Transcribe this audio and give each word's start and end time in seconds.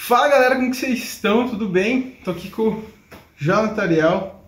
Fala 0.00 0.28
galera, 0.28 0.54
como 0.54 0.70
que 0.70 0.76
vocês 0.76 1.00
estão? 1.00 1.48
Tudo 1.48 1.68
bem? 1.68 2.16
Tô 2.24 2.30
aqui 2.30 2.48
com 2.48 2.68
o 2.68 2.84
Jonathan 3.36 3.82
Ariel 3.82 4.40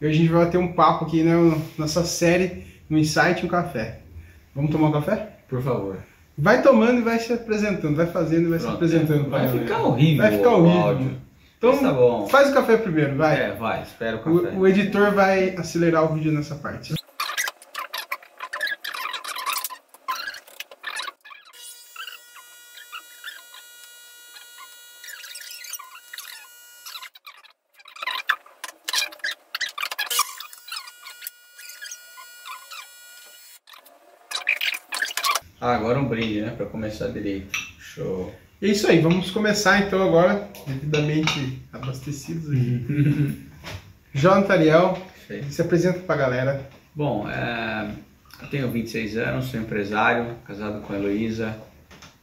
e 0.00 0.06
hoje 0.06 0.16
a 0.16 0.20
gente 0.20 0.30
vai 0.30 0.44
bater 0.44 0.58
um 0.58 0.72
papo 0.74 1.06
aqui 1.06 1.24
na 1.24 1.56
nossa 1.78 2.04
série 2.04 2.66
no 2.90 2.98
Insight 2.98 3.44
um 3.44 3.48
Café. 3.48 4.00
Vamos 4.54 4.70
tomar 4.70 4.88
um 4.88 4.92
café? 4.92 5.30
Por 5.48 5.62
favor. 5.62 5.96
Vai 6.36 6.62
tomando 6.62 6.98
e 6.98 7.02
vai 7.02 7.18
se 7.18 7.32
apresentando, 7.32 7.96
vai 7.96 8.06
fazendo 8.06 8.46
e 8.46 8.50
vai 8.50 8.58
Pronto, 8.58 8.70
se 8.70 8.76
apresentando. 8.76 9.30
Vai 9.30 9.48
ficar 9.48 9.64
galera. 9.64 9.88
horrível. 9.88 10.22
Vai 10.22 10.36
ficar 10.36 10.50
horrível. 10.50 10.80
áudio. 10.82 11.20
Então 11.56 11.78
tá 11.78 12.28
faz 12.28 12.50
o 12.50 12.54
café 12.54 12.76
primeiro, 12.76 13.16
vai. 13.16 13.40
É, 13.40 13.52
vai, 13.54 13.82
espera 13.82 14.18
o 14.18 14.22
café. 14.22 14.56
O, 14.56 14.58
o 14.60 14.68
editor 14.68 15.10
vai 15.12 15.56
acelerar 15.56 16.04
o 16.04 16.14
vídeo 16.14 16.30
nessa 16.30 16.54
parte. 16.54 16.94
Ah, 35.60 35.74
agora 35.74 35.98
um 35.98 36.08
brinde, 36.08 36.40
né? 36.40 36.50
Pra 36.56 36.66
começar 36.66 37.08
direito. 37.08 37.50
Show. 37.78 38.32
É 38.60 38.66
isso 38.66 38.88
aí, 38.88 39.00
vamos 39.00 39.30
começar 39.30 39.80
então 39.86 40.02
agora, 40.02 40.48
devidamente 40.66 41.60
abastecidos 41.72 42.50
aqui. 42.50 43.46
Jonathan 44.14 44.52
Ariel, 44.52 45.02
Perfeito. 45.26 45.52
se 45.52 45.62
apresenta 45.62 46.00
pra 46.00 46.16
galera. 46.16 46.68
Bom, 46.94 47.28
é, 47.28 47.90
eu 48.42 48.48
tenho 48.48 48.70
26 48.70 49.16
anos, 49.16 49.46
sou 49.46 49.60
empresário, 49.60 50.34
casado 50.44 50.80
com 50.82 50.92
a 50.92 50.96
Heloísa, 50.96 51.56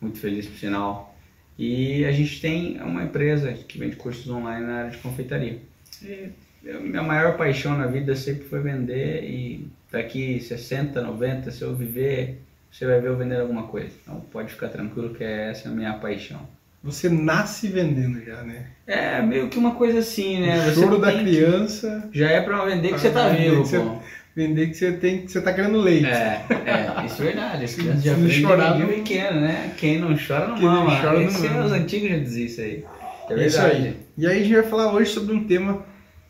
muito 0.02 0.20
feliz 0.20 0.46
por 0.46 0.58
sinal. 0.58 1.16
E 1.58 2.04
a 2.04 2.12
gente 2.12 2.42
tem 2.42 2.82
uma 2.82 3.04
empresa 3.04 3.54
que 3.54 3.78
vende 3.78 3.96
cursos 3.96 4.30
online 4.30 4.66
na 4.66 4.76
área 4.80 4.92
de 4.92 4.98
confeitaria. 4.98 5.62
E 6.02 6.30
minha 6.64 7.04
maior 7.04 7.38
paixão 7.38 7.78
na 7.78 7.88
vida 7.88 8.14
sempre 8.16 8.44
foi 8.46 8.60
vender 8.60 9.24
e 9.24 9.68
daqui 9.90 10.40
60, 10.42 11.02
90, 11.02 11.52
se 11.52 11.62
eu 11.62 11.74
viver, 11.74 12.42
você 12.78 12.86
vai 12.86 13.00
ver 13.00 13.08
eu 13.10 13.18
vendendo 13.18 13.42
alguma 13.42 13.64
coisa. 13.64 13.90
Então 14.02 14.20
pode 14.32 14.52
ficar 14.52 14.70
tranquilo 14.70 15.14
que 15.14 15.24
essa 15.24 15.68
é 15.68 15.72
a 15.72 15.76
minha 15.76 15.94
paixão. 15.94 16.40
Você 16.84 17.10
nasce 17.10 17.68
vendendo 17.68 18.24
já, 18.24 18.44
né? 18.44 18.68
É 18.86 19.22
meio 19.22 19.48
que 19.50 19.58
uma 19.58 19.72
coisa 19.76 20.00
assim, 20.00 20.40
né? 20.42 20.68
o 20.70 20.74
choro 20.74 21.00
da 21.00 21.08
tem 21.12 21.24
que- 21.26 21.32
criança, 21.32 22.10
Já 22.14 22.30
é 22.30 22.42
pra 22.42 22.64
vender 22.66 22.94
que 22.94 23.00
você 23.00 23.10
tá 23.10 23.30
vivo, 23.30 23.64
que 23.64 23.70
você- 23.70 23.80
pô. 23.80 23.98
vender 24.36 24.68
que 24.68 24.74
você 24.76 24.92
tem, 24.92 25.22
que 25.24 25.32
você 25.32 25.42
tá 25.42 25.52
querendo 25.54 25.80
leite. 25.80 26.06
É, 26.06 26.46
é, 26.50 27.06
isso 27.06 27.22
é 27.22 27.26
verdade. 27.26 27.64
As 27.66 27.74
crianças 27.74 28.04
já 28.04 28.16
não 28.16 28.30
chorar, 28.30 28.78
não- 28.78 28.88
pequeno, 28.88 29.42
né? 29.42 29.72
Quem 29.78 29.98
não 29.98 30.16
chora 30.16 30.48
não 30.50 30.56
Quem 30.56 30.66
não 30.66 30.86
mama. 30.86 31.02
chora, 31.02 31.14
não 31.20 31.28
Esse 31.28 31.46
é 31.48 31.50
mama. 31.50 31.66
os 31.66 31.72
antigos 31.72 32.10
já 32.10 32.18
diziam 32.18 32.46
isso 32.46 32.62
aí. 32.62 32.86
É 33.30 33.34
É 33.34 33.48
isso 33.48 33.58
verdade. 33.60 33.84
aí. 33.88 33.98
E 34.18 34.28
aí 34.28 34.40
a 34.40 34.44
gente 34.44 34.54
vai 34.54 34.64
falar 34.64 34.94
hoje 34.94 35.10
sobre 35.10 35.34
um 35.34 35.44
tema 35.46 35.84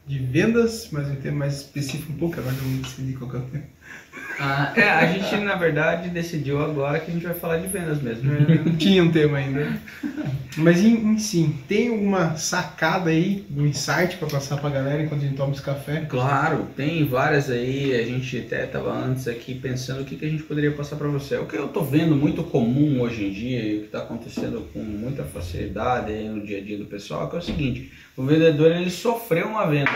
de 0.08 0.20
vendas, 0.20 0.88
mas 0.92 1.10
um 1.10 1.16
tema 1.16 1.38
mais 1.40 1.56
específico 1.56 2.14
um 2.14 2.16
pouco, 2.16 2.40
agora 2.40 2.56
eu 2.56 2.62
vou 2.62 2.82
decidir 2.82 3.18
qual 3.18 3.30
é 3.36 3.38
o 3.40 3.42
tema. 3.42 3.64
Ah, 4.40 4.74
é, 4.76 4.90
a 4.90 5.06
gente 5.06 5.36
na 5.38 5.56
verdade 5.56 6.10
decidiu 6.10 6.64
agora 6.64 7.00
que 7.00 7.10
a 7.10 7.14
gente 7.14 7.26
vai 7.26 7.36
falar 7.36 7.58
de 7.58 7.68
vendas 7.68 8.02
mesmo. 8.02 8.32
Não 8.66 8.76
tinha 8.76 9.04
um 9.04 9.12
tema 9.12 9.38
ainda. 9.38 9.80
Mas 10.58 10.82
em, 10.82 10.96
em 10.96 11.18
sim, 11.18 11.58
tem 11.68 11.90
alguma 11.90 12.38
sacada 12.38 13.10
aí, 13.10 13.46
um 13.56 13.66
insight 13.66 14.18
pra 14.18 14.28
passar 14.28 14.58
pra 14.58 14.70
galera 14.70 15.04
enquanto 15.04 15.22
a 15.22 15.26
gente 15.26 15.36
toma 15.36 15.52
esse 15.52 15.62
café? 15.62 16.06
Claro, 16.10 16.68
tem 16.76 17.06
várias 17.06 17.50
aí, 17.50 17.94
a 17.94 18.06
gente 18.06 18.40
até 18.40 18.64
estava 18.64 18.94
antes 18.94 19.28
aqui 19.28 19.54
pensando 19.54 20.02
o 20.02 20.06
que, 20.06 20.16
que 20.16 20.26
a 20.26 20.30
gente 20.30 20.44
poderia 20.44 20.72
passar 20.72 20.96
para 20.96 21.08
você. 21.08 21.36
O 21.38 21.46
que 21.46 21.58
eu 21.58 21.68
tô 21.68 21.82
vendo 21.82 22.16
muito 22.16 22.44
comum 22.44 23.02
hoje 23.02 23.26
em 23.26 23.32
dia 23.32 23.62
e 23.62 23.78
o 23.78 23.80
que 23.82 23.86
está 23.88 24.00
acontecendo 24.00 24.68
com 24.72 24.80
muita 24.80 25.24
facilidade 25.24 26.14
no 26.14 26.46
dia 26.46 26.60
a 26.60 26.62
dia 26.62 26.78
do 26.78 26.86
pessoal 26.86 27.28
é 27.28 27.30
que 27.30 27.36
é 27.36 27.40
o 27.40 27.42
seguinte, 27.42 27.92
o 28.16 28.24
vendedor 28.24 28.72
ele 28.72 28.90
sofreu 28.90 29.48
uma 29.48 29.66
venda. 29.66 29.92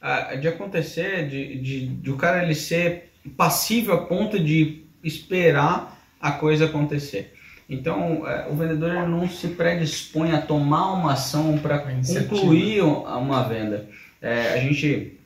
Ah, 0.00 0.34
de 0.34 0.48
acontecer, 0.48 1.28
de, 1.28 1.58
de, 1.58 1.86
de 1.86 2.10
o 2.10 2.16
cara 2.16 2.42
ele 2.42 2.54
ser 2.54 3.11
passível 3.30 3.94
a 3.94 3.98
ponto 3.98 4.38
de 4.38 4.82
esperar 5.02 5.98
a 6.20 6.32
coisa 6.32 6.66
acontecer. 6.66 7.34
Então, 7.68 8.28
eh, 8.28 8.46
o 8.50 8.54
vendedor 8.54 9.08
não 9.08 9.28
se 9.28 9.48
predispõe 9.48 10.32
a 10.32 10.40
tomar 10.40 10.92
uma 10.92 11.12
ação 11.12 11.56
para 11.58 11.78
concluir 11.78 12.82
uma 12.82 13.42
venda. 13.44 13.88
É, 14.20 14.54
a 14.54 14.58
gente 14.58 15.18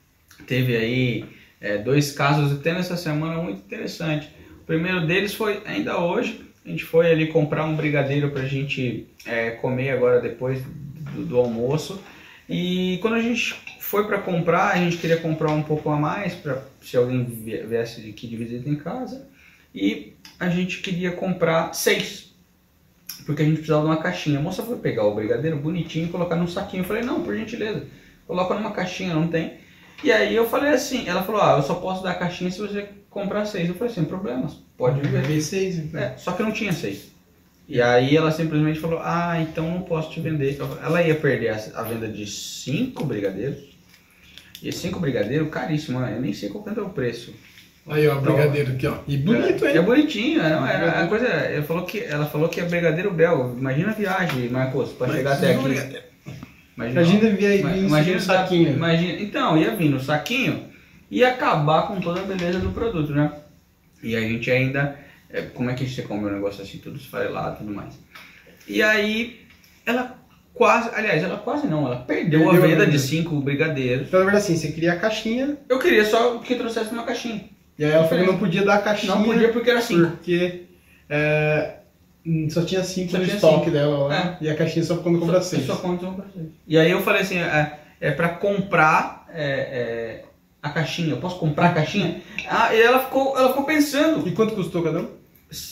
teve 0.47 0.77
aí 0.77 1.25
é, 1.61 1.79
dois 1.79 2.13
casos 2.13 2.53
até 2.53 2.73
nessa 2.73 2.97
semana 2.97 3.43
muito 3.43 3.59
interessante. 3.59 4.31
O 4.63 4.65
primeiro 4.67 5.07
deles 5.07 5.35
foi 5.35 5.63
ainda 5.67 5.99
hoje. 5.99 6.41
A 6.65 6.69
gente 6.69 6.85
foi 6.85 7.11
ali 7.11 7.27
comprar 7.29 7.65
um 7.65 7.77
brigadeiro 7.77 8.31
para 8.31 8.43
a 8.43 8.47
gente 8.47 9.07
é, 9.25 9.51
comer 9.51 9.91
agora 9.91 10.21
depois 10.21 10.63
do, 11.13 11.25
do 11.25 11.37
almoço. 11.39 12.01
E 12.49 12.99
quando 13.03 13.15
a 13.15 13.21
gente 13.21 13.55
foi 13.81 14.07
para 14.07 14.19
comprar, 14.19 14.73
a 14.73 14.77
gente 14.77 14.97
queria 14.97 15.17
comprar 15.17 15.51
um 15.51 15.63
pouco 15.63 15.91
a 15.91 15.97
mais 15.97 16.35
para 16.35 16.63
se 16.87 16.97
alguém 16.97 17.25
vie- 17.25 17.65
viesse 17.65 18.09
aqui 18.09 18.27
de 18.27 18.37
visita 18.37 18.69
em 18.69 18.77
casa. 18.77 19.29
E 19.75 20.15
a 20.39 20.49
gente 20.49 20.81
queria 20.81 21.13
comprar 21.13 21.75
seis. 21.75 22.35
Porque 23.25 23.43
a 23.43 23.45
gente 23.45 23.57
precisava 23.57 23.83
de 23.83 23.89
uma 23.89 23.97
caixinha. 24.03 24.39
A 24.39 24.43
moça 24.43 24.63
foi 24.63 24.77
pegar 24.77 25.05
o 25.05 25.15
brigadeiro 25.15 25.57
bonitinho 25.59 26.07
e 26.07 26.11
colocar 26.11 26.37
num 26.37 26.47
saquinho. 26.47 26.83
Eu 26.83 26.87
falei, 26.87 27.03
não, 27.03 27.23
por 27.23 27.37
gentileza, 27.37 27.85
coloca 28.27 28.55
numa 28.55 28.71
caixinha, 28.71 29.15
não 29.15 29.29
tem. 29.29 29.55
E 30.05 30.13
aí 30.13 30.35
eu 30.35 30.49
falei 30.49 30.73
assim, 30.73 31.09
ela 31.09 31.23
falou, 31.23 31.41
ah, 31.41 31.57
eu 31.57 31.63
só 31.63 31.75
posso 31.75 32.03
dar 32.03 32.13
a 32.13 32.15
caixinha 32.15 32.51
se 32.51 32.59
você 32.59 32.89
comprar 33.11 33.45
seis. 33.47 33.69
Eu 33.69 33.75
falei, 33.75 33.93
sem 33.93 34.05
problemas, 34.05 34.55
pode 34.77 35.01
ver. 35.01 35.25
V6, 35.27 35.79
então. 35.79 36.01
É, 36.01 36.17
só 36.17 36.33
que 36.33 36.43
não 36.43 36.53
tinha 36.53 36.73
seis. 36.73 37.11
E 37.69 37.83
aí 37.83 38.17
ela 38.17 38.31
simplesmente 38.31 38.79
falou, 38.79 39.01
ah, 39.03 39.41
então 39.41 39.69
não 39.71 39.83
posso 39.83 40.11
te 40.11 40.21
vender. 40.21 40.57
Ela 40.83 41.03
ia 41.03 41.17
perder 41.17 41.51
a 41.75 41.83
venda 41.83 42.07
de 42.07 42.27
cinco 42.27 43.05
brigadeiros. 43.05 43.76
E 44.67 44.73
cinco 44.73 44.99
brigadeiros, 44.99 45.49
caríssimo, 45.49 46.01
né? 46.01 46.15
eu 46.17 46.21
nem 46.21 46.33
sei 46.33 46.49
qual 46.49 46.65
que 46.65 46.79
é 46.79 46.83
o 46.83 46.89
preço. 46.89 47.33
Aí, 47.87 48.09
ó, 48.09 48.17
brigadeiro 48.17 48.73
aqui, 48.73 48.87
ó. 48.89 48.97
E 49.07 49.17
bonito, 49.17 49.65
é, 49.65 49.71
hein? 49.71 49.77
É 49.77 49.81
bonitinho, 49.81 50.43
era, 50.43 50.69
era 50.69 51.05
a 51.05 51.07
coisa. 51.07 51.27
Ela 51.27 51.63
falou 51.63 51.85
que, 51.85 52.01
ela 52.01 52.27
falou 52.27 52.49
que 52.49 52.61
é 52.61 52.65
brigadeiro 52.65 53.13
belga. 53.13 53.57
Imagina 53.57 53.91
a 53.91 53.95
viagem, 53.95 54.49
Marcos, 54.49 54.91
para 54.91 55.13
chegar 55.13 55.35
até 55.35 55.55
aqui. 55.55 55.61
Imagina, 56.77 57.01
Imagina 57.01 57.31
vir 57.31 57.65
imagina 57.85 58.21
saquinho. 58.21 58.73
Imagina, 58.73 59.23
então, 59.23 59.57
ia 59.57 59.77
vir 59.77 59.89
no 59.89 60.01
saquinho 60.01 60.69
e 61.09 61.25
acabar 61.25 61.87
com 61.87 62.01
toda 62.01 62.21
a 62.21 62.25
beleza 62.25 62.59
do 62.59 62.73
produto, 62.73 63.13
né? 63.13 63.33
E 64.03 64.17
a 64.17 64.21
gente 64.21 64.51
ainda. 64.51 64.99
é, 65.31 65.43
como 65.43 65.71
é 65.71 65.75
que 65.75 65.89
você 65.89 66.03
come 66.03 66.27
um 66.27 66.33
negócio 66.33 66.61
assim, 66.61 66.79
tudo 66.79 66.97
esfarelado 66.97 67.55
e 67.55 67.59
tudo 67.59 67.73
mais? 67.73 67.95
E 68.67 68.83
aí, 68.83 69.47
ela 69.87 70.19
quase. 70.57 70.91
Aliás, 70.95 71.23
ela 71.23 71.37
quase 71.39 71.67
não, 71.67 71.87
ela 71.87 71.97
perdeu, 71.97 72.41
Perdeu 72.41 72.51
a 72.51 72.55
a 72.55 72.61
venda 72.69 72.81
venda. 72.85 72.91
de 72.91 72.99
cinco 72.99 73.37
brigadeiros. 73.41 74.09
Então, 74.09 74.21
na 74.21 74.27
verdade, 74.27 74.45
assim, 74.45 74.57
você 74.57 74.73
queria 74.73 74.93
a 74.95 74.97
caixinha, 74.97 75.57
Eu 75.69 75.79
queria 75.79 76.05
só 76.05 76.39
que 76.39 76.55
trouxesse 76.57 76.93
uma 76.93 77.05
caixinha. 77.05 77.45
e 77.79 77.85
aí 77.85 77.91
ela 77.93 78.09
falou 78.09 78.25
que 78.25 78.31
não 78.33 78.39
podia 78.39 78.65
dar 78.65 78.75
a 78.75 78.79
caixinha. 78.83 79.15
Não 79.15 79.23
podia 79.25 79.53
porque 79.53 79.71
era 79.71 79.81
cinco. 79.81 80.11
Porque 80.13 80.63
é, 81.09 81.75
hum, 82.27 82.49
só 82.51 82.63
tinha 82.65 82.83
cinco 82.83 83.13
Só 83.13 83.19
no 83.19 83.25
tinha 83.25 83.35
estoque 83.37 83.59
cinco. 83.67 83.71
dela 83.71 84.09
lá. 84.09 84.39
E 84.41 84.49
a 84.49 84.55
caixinha 84.57 84.85
só 84.85 84.97
quando 84.97 85.19
compra 85.21 85.37
Só- 85.41 85.49
seis. 85.51 85.67
só 85.67 85.77
conta 85.77 86.07
um 86.07 86.15
pra 86.15 86.25
seis. 86.35 86.47
E 86.67 86.79
aí 86.79 86.91
eu 86.91 87.01
falei 87.03 87.23
assim, 87.23 87.39
é, 87.39 87.79
é 88.01 88.11
para 88.11 88.31
comprar 88.31 89.27
é, 89.33 89.43
é, 89.43 90.25
a 90.63 90.71
caixinha, 90.71 91.11
eu 91.11 91.19
posso 91.19 91.39
comprar 91.39 91.67
a 91.67 91.73
caixinha? 91.75 92.21
Ah, 92.49 92.75
e 92.75 92.81
ela 92.81 92.99
ficou, 93.01 93.37
ela 93.39 93.49
ficou 93.51 93.65
pensando. 93.65 94.27
E 94.27 94.33
quanto 94.33 94.55
custou 94.55 94.83
cada 94.83 95.01
um? 95.01 95.09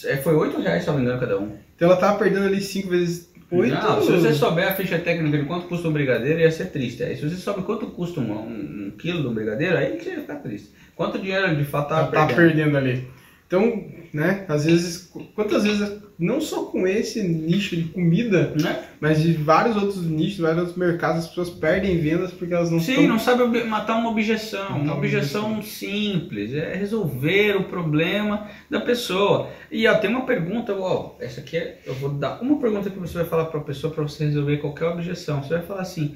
É, 0.05 0.17
foi 0.19 0.35
8 0.37 0.61
reais, 0.61 0.83
se 0.85 0.89
não 0.89 0.97
me 0.97 1.03
engano, 1.03 1.19
cada 1.19 1.39
um. 1.39 1.51
Então 1.75 1.89
ela 1.89 1.97
tava 1.99 2.17
perdendo 2.19 2.47
ali 2.47 2.61
cinco 2.61 2.91
vezes 2.91 3.29
oito. 3.51 3.75
Não, 3.75 4.03
se 4.03 4.13
você 4.13 4.33
souber 4.33 4.69
a 4.69 4.75
ficha 4.75 4.99
técnica 4.99 5.39
de 5.39 5.45
quanto 5.45 5.67
custa 5.67 5.89
um 5.89 5.93
brigadeiro, 5.93 6.41
ia 6.41 6.51
ser 6.51 6.67
triste. 6.67 7.03
Aí 7.03 7.17
se 7.17 7.29
você 7.29 7.37
souber 7.37 7.65
quanto 7.65 7.87
custa 7.87 8.21
um, 8.21 8.33
um, 8.33 8.87
um 8.87 8.93
quilo 8.99 9.23
de 9.23 9.29
um 9.29 9.35
brigadeiro, 9.35 9.77
aí 9.77 9.99
você 9.99 10.11
ia 10.11 10.21
ficar 10.21 10.37
triste. 10.37 10.71
Quanto 10.95 11.19
dinheiro 11.19 11.57
de 11.57 11.65
fato 11.65 11.89
tá 11.89 12.07
perdendo? 12.07 12.37
perdendo 12.37 12.77
ali. 12.77 13.09
Então, 13.47 13.85
né, 14.15 14.45
às 14.49 14.65
vezes, 14.65 15.11
quantas 15.35 15.65
vezes, 15.65 15.93
não 16.17 16.41
só 16.41 16.67
com 16.67 16.87
esse 16.87 17.21
nicho 17.21 17.75
de 17.75 17.83
comida, 17.89 18.55
Né? 18.63 18.85
mas 19.01 19.21
de 19.21 19.33
vários 19.33 19.75
outros 19.77 20.05
nichos, 20.07 20.39
vários 20.39 20.61
outros 20.61 20.77
mercados, 20.79 21.25
as 21.25 21.29
pessoas 21.29 21.51
perdem 21.51 21.99
vendas 21.99 22.31
porque 22.31 22.55
elas 22.55 22.71
não 22.71 22.79
Sim, 22.79 22.93
estão... 22.93 23.09
não 23.09 23.19
sabe 23.19 23.43
ob- 23.43 23.65
matar 23.65 23.97
uma 23.97 24.11
objeção. 24.11 24.63
Matar 24.63 24.75
Uma 24.77 24.83
uma 24.93 24.97
objeção 24.99 25.61
simples. 25.61 26.55
É 26.55 26.75
resolver 26.77 27.57
o 27.57 27.65
problema 27.65 28.49
da 28.71 28.81
pessoa. 28.81 29.51
E 29.69 29.85
ó, 29.89 29.95
tem 29.99 30.09
uma 30.09 30.25
pergunta, 30.25 30.73
ó, 30.75 31.17
essa 31.19 31.41
aqui 31.41 31.57
é, 31.57 31.81
eu 31.85 31.95
vou 31.95 32.11
dar 32.11 32.41
uma 32.41 32.59
pergunta 32.61 32.91
que 32.91 32.99
você 32.99 33.15
vai 33.15 33.25
falar 33.27 33.47
para 33.47 33.59
a 33.59 33.65
pessoa 33.65 33.93
para 33.93 34.05
você 34.05 34.27
resolver 34.27 34.59
qualquer 34.59 34.87
objeção. 34.87 35.43
Você 35.43 35.55
vai 35.55 35.63
falar 35.67 35.81
assim: 35.83 36.15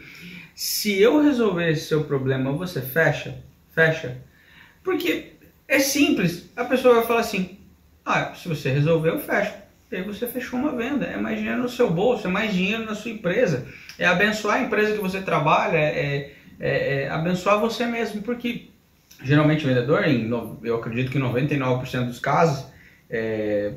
se 0.55 0.97
eu 1.01 1.21
resolver 1.21 1.69
esse 1.73 1.87
seu 1.87 2.05
problema, 2.05 2.53
você 2.53 2.81
fecha? 2.81 3.43
Fecha? 3.75 4.19
Porque 4.85 5.33
é 5.67 5.81
simples. 5.81 6.49
A 6.57 6.65
pessoa 6.65 6.95
vai 6.95 7.07
falar 7.07 7.21
assim: 7.21 7.58
ah, 8.09 8.35
se 8.35 8.49
você 8.49 8.71
resolver, 8.71 9.11
eu 9.11 9.19
fecho. 9.19 9.55
E 9.91 9.97
aí 9.97 10.03
você 10.03 10.27
fechou 10.27 10.59
uma 10.59 10.73
venda. 10.73 11.07
É 11.07 11.17
mais 11.17 11.39
dinheiro 11.39 11.63
no 11.63 11.69
seu 11.69 11.91
bolso, 11.91 12.27
é 12.27 12.31
mais 12.31 12.53
dinheiro 12.53 12.85
na 12.85 12.95
sua 12.95 13.11
empresa. 13.11 13.67
É 13.99 14.07
abençoar 14.07 14.57
a 14.57 14.63
empresa 14.63 14.95
que 14.95 15.01
você 15.01 15.21
trabalha, 15.21 15.77
é, 15.77 16.33
é- 16.61 17.03
é 17.05 17.09
abençoar 17.11 17.59
você 17.59 17.87
mesmo. 17.87 18.23
Porque 18.23 18.69
geralmente 19.23 19.65
o 19.65 19.69
vendedor, 19.69 20.05
eu 20.63 20.77
acredito 20.77 21.11
que 21.11 21.19
em 21.19 21.23
99% 21.23 22.07
dos 22.07 22.19
casos, 22.19 22.67
é, 23.09 23.73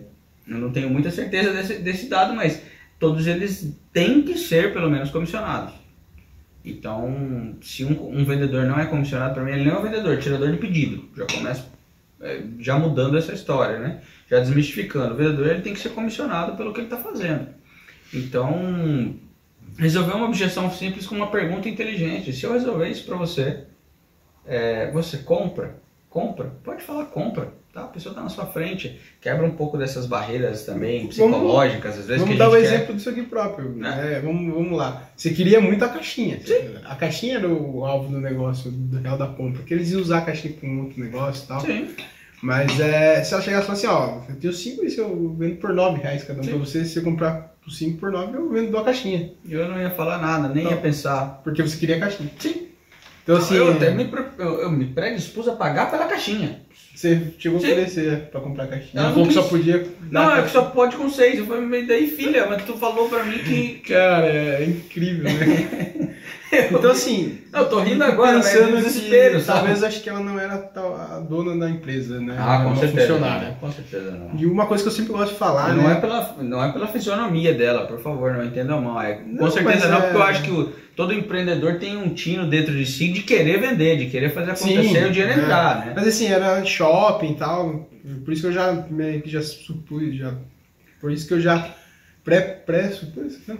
eu 0.47 0.57
não 0.57 0.71
tenho 0.71 0.89
muita 0.89 1.11
certeza 1.11 1.51
desse, 1.53 1.75
desse 1.79 2.09
dado, 2.09 2.33
mas 2.35 2.61
todos 2.99 3.25
eles 3.27 3.75
têm 3.93 4.21
que 4.21 4.37
ser 4.37 4.73
pelo 4.73 4.89
menos 4.89 5.09
comissionados. 5.09 5.73
Então, 6.63 7.55
se 7.61 7.83
um, 7.83 8.19
um 8.19 8.23
vendedor 8.23 8.65
não 8.65 8.79
é 8.79 8.85
comissionado, 8.85 9.33
para 9.33 9.43
mim 9.43 9.51
ele 9.51 9.63
não 9.65 9.77
é 9.77 9.79
um 9.79 9.81
vendedor, 9.81 10.17
tirador 10.19 10.51
de 10.51 10.57
pedido. 10.57 11.09
Já 11.17 11.25
começa 11.25 11.65
é, 12.21 12.41
já 12.59 12.77
mudando 12.77 13.17
essa 13.17 13.33
história, 13.33 13.79
né? 13.79 14.01
Já 14.31 14.39
desmistificando. 14.39 15.13
O 15.13 15.17
vendedor 15.17 15.47
ele 15.47 15.61
tem 15.61 15.73
que 15.73 15.79
ser 15.81 15.89
comissionado 15.89 16.55
pelo 16.55 16.71
que 16.73 16.79
ele 16.79 16.87
está 16.87 16.97
fazendo. 16.97 17.49
Então, 18.13 19.13
resolver 19.77 20.13
uma 20.13 20.25
objeção 20.25 20.71
simples 20.71 21.05
com 21.05 21.15
uma 21.15 21.29
pergunta 21.29 21.67
inteligente. 21.67 22.31
Se 22.31 22.45
eu 22.45 22.53
resolver 22.53 22.87
isso 22.87 23.05
para 23.05 23.17
você, 23.17 23.65
é, 24.45 24.89
você 24.91 25.17
compra? 25.17 25.75
Compra? 26.09 26.53
Pode 26.63 26.81
falar 26.81 27.05
compra. 27.05 27.59
Tá? 27.73 27.83
A 27.83 27.87
pessoa 27.87 28.11
está 28.11 28.21
na 28.21 28.29
sua 28.29 28.45
frente. 28.45 28.99
Quebra 29.21 29.45
um 29.45 29.51
pouco 29.51 29.77
dessas 29.77 30.05
barreiras 30.05 30.65
também 30.65 31.07
psicológicas, 31.07 31.99
às 31.99 32.05
vezes 32.05 32.21
Vamos 32.21 32.33
que 32.33 32.39
dar 32.39 32.49
o 32.49 32.51
quer. 32.51 32.59
exemplo 32.59 32.95
disso 32.95 33.09
aqui 33.09 33.23
próprio. 33.23 33.69
É. 33.69 33.73
né? 33.73 34.21
vamos, 34.21 34.53
vamos 34.53 34.77
lá. 34.77 35.09
Você 35.15 35.31
queria 35.31 35.59
muito 35.61 35.83
a 35.83 35.89
caixinha. 35.89 36.39
A 36.85 36.95
caixinha 36.95 37.37
era 37.37 37.47
o 37.47 37.85
alvo 37.85 38.09
do 38.09 38.19
negócio, 38.19 38.69
do 38.71 38.97
real 38.97 39.17
da 39.17 39.27
compra. 39.27 39.59
Porque 39.59 39.73
eles 39.73 39.91
iam 39.91 40.01
usar 40.01 40.19
a 40.19 40.21
caixinha 40.21 40.53
com 40.53 40.83
outro 40.83 41.01
negócio 41.01 41.43
e 41.43 41.47
tal. 41.47 41.61
Sim. 41.61 41.89
Mas 42.41 42.79
é, 42.79 43.23
se 43.23 43.33
ela 43.33 43.43
chegasse 43.43 43.63
e 43.63 43.67
falasse 43.67 43.85
assim, 43.85 43.95
ó, 43.95 44.21
eu 44.27 44.35
tenho 44.35 44.53
cinco 44.53 44.83
e 44.83 44.89
se 44.89 44.97
eu 44.99 45.35
vendo 45.37 45.57
por 45.57 45.73
nove 45.73 46.01
reais 46.01 46.23
cada 46.23 46.39
um 46.39 46.43
Sim. 46.43 46.49
pra 46.51 46.59
você, 46.59 46.83
se 46.83 46.93
você 46.93 47.01
comprar 47.01 47.55
por 47.63 47.71
cinco 47.71 47.99
por 47.99 48.11
nove, 48.11 48.35
eu 48.35 48.49
vendo 48.49 48.75
a 48.77 48.83
caixinha. 48.83 49.31
Eu 49.47 49.67
não 49.69 49.79
ia 49.79 49.91
falar 49.91 50.17
nada, 50.17 50.49
nem 50.49 50.63
Não. 50.63 50.71
ia 50.71 50.77
pensar. 50.77 51.41
Porque 51.43 51.61
você 51.61 51.77
queria 51.77 51.97
a 51.97 51.99
caixinha. 51.99 52.31
Sim. 52.39 52.67
Então 53.23 53.37
assim, 53.37 53.55
eu, 53.55 53.71
até 53.71 53.91
me, 53.91 54.09
eu, 54.39 54.61
eu 54.61 54.71
me 54.71 54.87
predispus 54.87 55.47
a 55.47 55.55
pagar 55.55 55.91
pela 55.91 56.07
caixinha. 56.07 56.61
você 56.95 57.21
chegou 57.37 57.59
a 57.59 57.61
oferecer 57.61 58.29
pra 58.31 58.41
comprar 58.41 58.63
a 58.63 58.67
caixinha. 58.67 58.93
Ela 58.95 59.03
não 59.03 59.13
falou 59.13 59.27
que 59.27 59.33
só 59.35 59.43
podia 59.43 59.87
Não, 60.09 60.35
é 60.35 60.41
que 60.41 60.49
só 60.49 60.63
pode 60.63 60.95
com 60.95 61.07
seis. 61.07 61.37
Eu 61.37 61.45
falei, 61.45 61.85
daí, 61.85 62.07
filha, 62.07 62.47
mas 62.47 62.65
tu 62.65 62.73
falou 62.73 63.07
pra 63.07 63.23
mim 63.23 63.37
que. 63.37 63.75
Cara, 63.87 64.25
é 64.27 64.65
incrível, 64.65 65.25
né? 65.25 66.09
então 66.51 66.91
assim, 66.91 67.39
eu 67.53 67.69
tô 67.69 67.79
rindo 67.81 68.03
agora, 68.03 68.37
mas 68.37 68.47
é 68.47 68.59
pensando 68.59 68.75
desespero, 68.77 69.35
que 69.39 69.41
sabe? 69.45 69.59
talvez 69.59 69.83
acho 69.83 70.01
que 70.01 70.09
ela 70.09 70.19
não 70.19 70.39
era 70.39 70.55
a 70.75 71.19
dona 71.19 71.57
da 71.57 71.69
empresa, 71.69 72.19
né? 72.19 72.35
Ah, 72.37 72.63
com 72.63 72.75
certeza. 72.75 73.13
funcionária. 73.13 73.47
não, 73.49 73.55
Com 73.55 73.71
certeza 73.71 74.11
não. 74.11 74.35
E 74.37 74.45
uma 74.45 74.65
coisa 74.65 74.83
que 74.83 74.89
eu 74.89 74.93
sempre 74.93 75.13
gosto 75.13 75.31
de 75.33 75.37
falar, 75.39 75.73
não, 75.75 75.83
né? 75.87 75.93
é 75.93 75.95
pela, 76.01 76.35
não 76.41 76.63
é 76.63 76.71
pela 76.71 76.87
fisionomia 76.87 77.53
dela, 77.53 77.85
por 77.87 77.99
favor, 78.01 78.33
não 78.33 78.43
entendam 78.45 78.81
mal. 78.81 79.01
É, 79.01 79.13
com 79.15 79.27
Não, 79.29 79.41
mas 79.43 79.53
certeza 79.53 79.87
não, 79.87 79.97
é- 79.97 80.01
porque 80.01 80.17
eu 80.17 80.23
acho 80.23 80.43
que 80.43 80.51
o- 80.51 80.73
todo 80.95 81.13
empreendedor 81.13 81.75
tem 81.79 81.95
um 81.95 82.09
tino 82.13 82.47
dentro 82.47 82.73
de 82.73 82.85
si 82.85 83.07
de 83.11 83.23
querer 83.23 83.59
vender, 83.59 83.97
de 83.97 84.07
querer 84.07 84.29
fazer 84.33 84.55
Sim, 84.55 84.73
acontecer 84.77 85.03
e 85.05 85.09
o 85.09 85.11
dinheiro 85.11 85.39
é. 85.39 85.43
entrar, 85.43 85.85
né? 85.85 85.93
Mas 85.95 86.07
assim, 86.07 86.27
era 86.27 86.63
shopping 86.65 87.31
e 87.31 87.35
tal, 87.35 87.89
por 88.25 88.33
isso 88.33 88.41
que 88.41 88.47
eu 88.49 88.53
já 88.53 88.73
meio 88.89 89.21
que 89.21 89.29
já 89.29 89.41
supus, 89.41 90.15
já, 90.15 90.33
por 90.99 91.11
isso 91.11 91.27
que 91.27 91.33
eu 91.33 91.39
já 91.41 91.65
pré, 92.23 92.41
pré 92.41 92.89
supus, 92.89 93.39
né? 93.47 93.57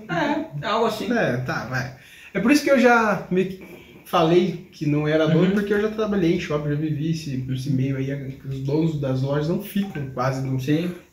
É, 0.62 0.68
algo 0.68 0.86
assim. 0.86 1.12
É, 1.12 1.38
tá, 1.38 1.66
vai. 1.70 1.96
É 2.34 2.40
por 2.40 2.52
isso 2.52 2.64
que 2.64 2.72
eu 2.72 2.80
já 2.80 3.28
que 3.30 3.62
falei 4.06 4.68
que 4.72 4.86
não 4.86 5.08
era 5.08 5.28
dono, 5.28 5.46
Uhum. 5.46 5.52
por 5.52 5.72
eu 5.72 5.82
já 5.82 5.90
trabalhei 5.90 6.36
em 6.36 6.40
shopping, 6.40 6.70
já 6.70 6.76
vivi 6.76 7.12
esse, 7.12 7.46
esse 7.50 7.70
meio 7.70 7.98
aí, 7.98 8.12
os 8.50 8.60
donos 8.60 9.00
das 9.00 9.22
lojas 9.22 9.48
não 9.48 9.62
ficam 9.62 10.10
quase 10.14 10.42
no, 10.46 10.58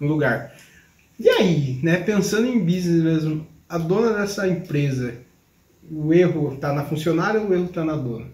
no 0.01 0.07
lugar. 0.09 0.53
E 1.19 1.29
aí, 1.29 1.79
né, 1.83 1.99
pensando 1.99 2.47
em 2.47 2.59
business 2.59 3.03
mesmo, 3.03 3.47
a 3.69 3.79
dona 3.79 4.15
dessa 4.15 4.49
empresa, 4.49 5.15
o 5.91 6.13
erro 6.13 6.57
tá 6.61 6.73
na 6.73 6.85
funcionária 6.85 7.41
ou 7.41 7.49
o 7.49 7.55
erro 7.55 7.69
tá 7.69 7.85
na 7.85 7.97
dona? 7.97 8.27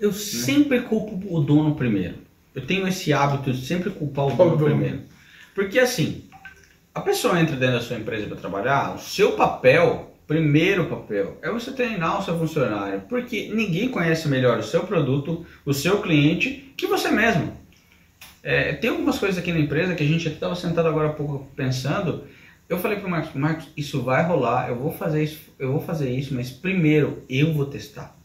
Eu 0.00 0.12
sempre 0.12 0.80
culpo 0.80 1.20
o 1.34 1.40
dono 1.40 1.74
primeiro. 1.74 2.16
Eu 2.54 2.66
tenho 2.66 2.86
esse 2.86 3.12
hábito 3.12 3.52
de 3.52 3.64
sempre 3.64 3.90
culpar 3.90 4.26
o 4.26 4.36
Qual 4.36 4.50
dono 4.50 4.58
dono? 4.58 4.70
primeiro. 4.76 5.02
Porque 5.54 5.78
assim, 5.78 6.24
a 6.94 7.00
pessoa 7.00 7.40
entra 7.40 7.56
dentro 7.56 7.76
da 7.76 7.80
sua 7.80 7.96
empresa 7.96 8.26
para 8.26 8.36
trabalhar, 8.36 8.94
o 8.94 8.98
seu 8.98 9.32
papel, 9.32 10.13
primeiro 10.26 10.86
papel, 10.86 11.38
é 11.42 11.50
você 11.50 11.72
treinar 11.72 12.18
o 12.18 12.22
seu 12.24 12.38
funcionário. 12.38 13.02
Porque 13.08 13.50
ninguém 13.54 13.88
conhece 13.88 14.28
melhor 14.28 14.58
o 14.58 14.62
seu 14.62 14.84
produto, 14.84 15.44
o 15.64 15.72
seu 15.72 16.00
cliente, 16.00 16.72
que 16.76 16.86
você 16.86 17.10
mesmo. 17.10 17.56
É, 18.42 18.74
tem 18.74 18.90
algumas 18.90 19.18
coisas 19.18 19.38
aqui 19.38 19.52
na 19.52 19.58
empresa 19.58 19.94
que 19.94 20.02
a 20.02 20.06
gente 20.06 20.28
estava 20.28 20.54
sentado 20.54 20.86
agora 20.86 21.08
há 21.08 21.12
pouco 21.12 21.48
pensando. 21.56 22.24
Eu 22.68 22.78
falei 22.78 22.98
para 22.98 23.06
o 23.06 23.10
Marcos, 23.10 23.34
Marcos, 23.34 23.68
isso 23.76 24.02
vai 24.02 24.22
rolar, 24.24 24.68
eu 24.68 24.76
vou 24.76 24.92
fazer 24.92 25.22
isso, 25.22 25.52
eu 25.58 25.72
vou 25.72 25.80
fazer 25.80 26.10
isso, 26.10 26.34
mas 26.34 26.50
primeiro 26.50 27.22
eu 27.28 27.52
vou 27.52 27.66
testar. 27.66 28.16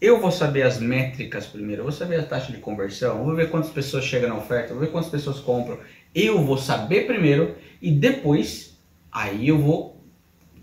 Eu 0.00 0.20
vou 0.20 0.30
saber 0.30 0.62
as 0.62 0.78
métricas 0.78 1.46
primeiro, 1.46 1.80
eu 1.80 1.84
vou 1.84 1.92
saber 1.92 2.20
a 2.20 2.22
taxa 2.22 2.52
de 2.52 2.58
conversão, 2.58 3.24
vou 3.24 3.34
ver 3.34 3.48
quantas 3.48 3.70
pessoas 3.70 4.04
chegam 4.04 4.28
na 4.28 4.36
oferta, 4.36 4.74
vou 4.74 4.82
ver 4.82 4.90
quantas 4.90 5.10
pessoas 5.10 5.38
compram. 5.38 5.78
Eu 6.14 6.44
vou 6.44 6.58
saber 6.58 7.06
primeiro 7.06 7.54
e 7.80 7.90
depois 7.90 8.78
aí 9.10 9.48
eu 9.48 9.58
vou 9.58 9.95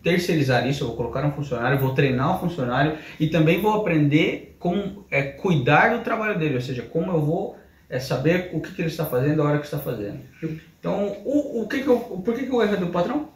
terceirizar 0.03 0.67
isso, 0.67 0.83
eu 0.83 0.89
vou 0.89 0.97
colocar 0.97 1.25
um 1.25 1.31
funcionário, 1.31 1.79
vou 1.79 1.95
treinar 1.95 2.35
o 2.35 2.39
funcionário 2.39 2.97
e 3.17 3.27
também 3.27 3.61
vou 3.61 3.73
aprender 3.73 4.55
como 4.59 5.05
é, 5.09 5.23
cuidar 5.23 5.97
do 5.97 6.03
trabalho 6.03 6.37
dele, 6.37 6.55
ou 6.55 6.61
seja, 6.61 6.83
como 6.83 7.11
eu 7.11 7.21
vou 7.21 7.57
é, 7.89 7.99
saber 7.99 8.49
o 8.53 8.59
que, 8.59 8.73
que 8.73 8.81
ele 8.81 8.89
está 8.89 9.05
fazendo, 9.05 9.41
a 9.41 9.45
hora 9.45 9.59
que 9.59 9.65
está 9.65 9.79
fazendo. 9.79 10.19
Então, 10.79 11.17
o, 11.23 11.61
o 11.61 11.67
que 11.67 11.81
que 11.81 11.87
eu, 11.87 11.97
por 11.99 12.35
que, 12.35 12.45
que 12.45 12.51
eu 12.51 12.61
erro 12.61 12.77
do 12.77 12.91
patrão? 12.91 13.29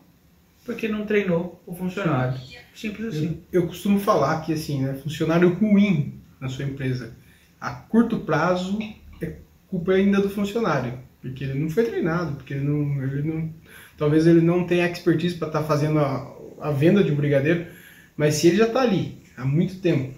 Porque 0.65 0.89
não 0.89 1.05
treinou 1.05 1.61
o 1.65 1.73
funcionário. 1.73 2.37
Simples 2.75 3.15
assim. 3.15 3.41
Eu, 3.51 3.61
eu 3.61 3.67
costumo 3.67 3.99
falar 3.99 4.41
que 4.41 4.51
assim, 4.51 4.83
né, 4.83 4.93
funcionário 4.95 5.53
ruim 5.53 6.19
na 6.39 6.49
sua 6.49 6.65
empresa, 6.65 7.15
a 7.59 7.71
curto 7.71 8.19
prazo 8.19 8.77
é 9.21 9.35
culpa 9.67 9.93
ainda 9.93 10.21
do 10.21 10.29
funcionário, 10.29 10.99
porque 11.21 11.45
ele 11.45 11.57
não 11.57 11.69
foi 11.69 11.85
treinado, 11.85 12.35
porque 12.35 12.53
ele 12.53 12.65
não, 12.65 13.03
ele 13.03 13.23
não 13.23 13.53
talvez 13.97 14.27
ele 14.27 14.41
não 14.41 14.65
tenha 14.65 14.89
expertise 14.89 15.35
para 15.35 15.47
estar 15.47 15.63
fazendo 15.63 15.99
a, 15.99 16.36
a 16.59 16.71
venda 16.71 17.03
de 17.03 17.11
um 17.11 17.15
brigadeiro, 17.15 17.67
mas 18.15 18.35
se 18.35 18.47
ele 18.47 18.57
já 18.57 18.67
está 18.67 18.81
ali 18.81 19.17
há 19.35 19.45
muito 19.45 19.75
tempo, 19.79 20.17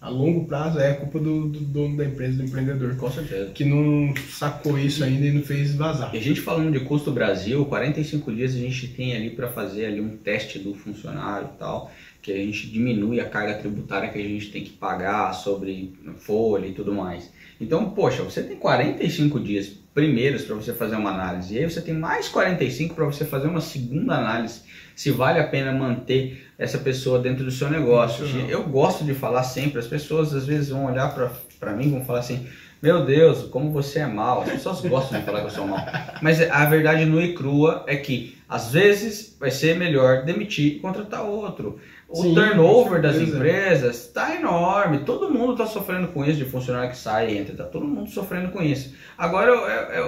a 0.00 0.10
longo 0.10 0.44
prazo 0.44 0.78
é 0.78 0.92
culpa 0.92 1.18
do, 1.18 1.48
do 1.48 1.60
dono 1.60 1.96
da 1.96 2.04
empresa, 2.04 2.36
do 2.36 2.44
empreendedor, 2.44 2.94
Com 2.96 3.10
certeza. 3.10 3.50
que 3.52 3.64
não 3.64 4.12
sacou 4.28 4.78
isso 4.78 5.02
ainda 5.02 5.24
e 5.24 5.32
não 5.32 5.42
fez 5.42 5.74
vazar. 5.74 6.14
E 6.14 6.18
a 6.18 6.20
gente 6.20 6.42
falando 6.42 6.70
de 6.70 6.84
custo 6.84 7.10
Brasil, 7.10 7.64
45 7.64 8.30
dias 8.32 8.54
a 8.54 8.58
gente 8.58 8.88
tem 8.88 9.16
ali 9.16 9.30
para 9.30 9.48
fazer 9.48 9.86
ali 9.86 10.02
um 10.02 10.14
teste 10.14 10.58
do 10.58 10.74
funcionário 10.74 11.48
e 11.54 11.58
tal, 11.58 11.90
que 12.20 12.30
a 12.30 12.36
gente 12.36 12.68
diminui 12.68 13.18
a 13.18 13.24
carga 13.24 13.54
tributária 13.54 14.10
que 14.10 14.18
a 14.18 14.22
gente 14.22 14.50
tem 14.50 14.62
que 14.62 14.70
pagar 14.72 15.32
sobre 15.32 15.94
folha 16.18 16.66
e 16.66 16.72
tudo 16.72 16.92
mais. 16.92 17.30
Então, 17.58 17.90
poxa, 17.90 18.22
você 18.22 18.42
tem 18.42 18.56
45 18.56 19.40
dias 19.40 19.68
primeiros 19.94 20.42
para 20.42 20.56
você 20.56 20.74
fazer 20.74 20.96
uma 20.96 21.12
análise, 21.12 21.54
e 21.54 21.58
aí 21.58 21.70
você 21.70 21.80
tem 21.80 21.94
mais 21.94 22.28
45 22.28 22.94
para 22.94 23.04
você 23.06 23.24
fazer 23.24 23.46
uma 23.46 23.60
segunda 23.60 24.16
análise, 24.16 24.62
se 24.94 25.10
vale 25.10 25.38
a 25.38 25.46
pena 25.46 25.72
manter 25.72 26.46
essa 26.58 26.78
pessoa 26.78 27.18
dentro 27.18 27.44
do 27.44 27.50
seu 27.50 27.68
negócio. 27.68 28.26
Não. 28.26 28.48
Eu 28.48 28.64
gosto 28.64 29.04
de 29.04 29.14
falar 29.14 29.42
sempre, 29.42 29.78
as 29.78 29.86
pessoas 29.86 30.34
às 30.34 30.46
vezes 30.46 30.68
vão 30.68 30.86
olhar 30.86 31.14
para 31.58 31.72
mim 31.72 31.86
e 31.86 31.90
vão 31.90 32.04
falar 32.04 32.20
assim, 32.20 32.46
meu 32.84 33.04
Deus, 33.04 33.44
como 33.44 33.72
você 33.72 34.00
é 34.00 34.06
mal. 34.06 34.42
As 34.42 34.50
pessoas 34.50 34.80
gostam 34.82 35.18
de 35.18 35.24
falar 35.24 35.40
que 35.40 35.46
eu 35.46 35.50
sou 35.50 35.66
mal. 35.66 35.80
Mas 36.20 36.40
a 36.50 36.64
verdade 36.66 37.04
nua 37.06 37.22
e 37.24 37.34
crua 37.34 37.82
é 37.88 37.96
que, 37.96 38.36
às 38.48 38.70
vezes, 38.70 39.36
vai 39.40 39.50
ser 39.50 39.76
melhor 39.76 40.24
demitir 40.24 40.76
e 40.76 40.78
contratar 40.80 41.22
outro. 41.24 41.78
O 42.06 42.16
Sim, 42.22 42.34
turnover 42.34 43.00
das 43.00 43.16
empresas 43.16 43.96
está 44.06 44.36
enorme. 44.36 44.98
Todo 45.00 45.32
mundo 45.32 45.52
está 45.52 45.66
sofrendo 45.66 46.08
com 46.08 46.24
isso, 46.24 46.38
de 46.38 46.44
funcionário 46.44 46.90
que 46.90 46.96
sai 46.96 47.30
e 47.32 47.38
entra. 47.38 47.52
Está 47.52 47.64
todo 47.64 47.86
mundo 47.86 48.08
sofrendo 48.10 48.50
com 48.50 48.62
isso. 48.62 48.94
Agora, 49.18 49.52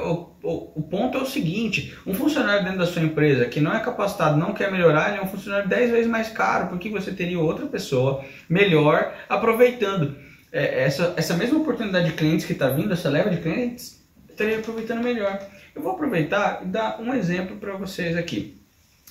o, 0.04 0.30
o- 0.42 0.72
o 0.76 0.82
ponto 0.82 1.16
é 1.18 1.22
o 1.22 1.26
seguinte: 1.26 1.96
um 2.06 2.12
funcionário 2.14 2.62
dentro 2.62 2.78
da 2.78 2.86
sua 2.86 3.02
empresa 3.02 3.46
que 3.46 3.60
não 3.60 3.74
é 3.74 3.80
capacitado, 3.80 4.36
não 4.36 4.52
quer 4.52 4.70
melhorar, 4.70 5.08
ele 5.08 5.18
é 5.18 5.22
um 5.22 5.26
funcionário 5.26 5.68
10 5.68 5.90
vezes 5.90 6.06
mais 6.06 6.28
caro, 6.28 6.68
porque 6.68 6.90
você 6.90 7.10
teria 7.10 7.40
outra 7.40 7.66
pessoa 7.66 8.22
melhor 8.48 9.12
aproveitando 9.28 10.14
é, 10.56 10.84
essa, 10.84 11.12
essa 11.18 11.36
mesma 11.36 11.58
oportunidade 11.58 12.06
de 12.06 12.16
clientes 12.16 12.46
que 12.46 12.54
está 12.54 12.70
vindo, 12.70 12.90
essa 12.90 13.10
leva 13.10 13.28
de 13.28 13.42
clientes, 13.42 14.02
estaria 14.30 14.58
aproveitando 14.58 15.02
melhor. 15.04 15.38
Eu 15.74 15.82
vou 15.82 15.92
aproveitar 15.92 16.62
e 16.62 16.66
dar 16.66 16.98
um 16.98 17.12
exemplo 17.12 17.56
para 17.56 17.76
vocês 17.76 18.16
aqui. 18.16 18.56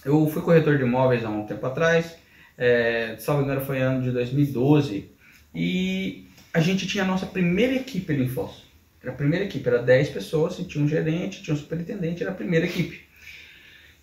Eu 0.03 0.27
fui 0.27 0.41
corretor 0.41 0.75
de 0.75 0.83
imóveis 0.83 1.23
há 1.23 1.29
um 1.29 1.45
tempo 1.45 1.63
atrás, 1.67 2.15
é, 2.57 3.15
salvo 3.19 3.43
engano 3.43 3.61
foi 3.61 3.79
ano 3.79 4.01
de 4.01 4.11
2012, 4.11 5.11
e 5.53 6.27
a 6.51 6.59
gente 6.59 6.87
tinha 6.87 7.03
a 7.03 7.07
nossa 7.07 7.27
primeira 7.27 7.75
equipe 7.75 8.11
ali 8.11 8.23
em 8.23 8.27
Foz. 8.27 8.63
Era 8.99 9.11
a 9.11 9.15
primeira 9.15 9.45
equipe, 9.45 9.67
era 9.67 9.83
10 9.83 10.09
pessoas, 10.09 10.57
tinha 10.57 10.83
um 10.83 10.87
gerente, 10.87 11.43
tinha 11.43 11.53
um 11.53 11.57
superintendente, 11.57 12.23
era 12.23 12.31
a 12.31 12.35
primeira 12.35 12.65
equipe. 12.65 13.04